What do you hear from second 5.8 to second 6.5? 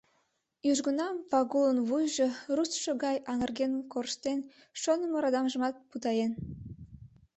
путаен.